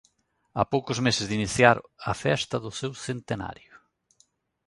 A 0.61 0.63
poucos 0.73 0.97
meses 1.05 1.25
de 1.27 1.37
iniciar 1.39 1.77
a 2.11 2.13
festa 2.23 2.55
do 2.63 2.71
seu 2.79 2.91
centenario. 3.07 3.73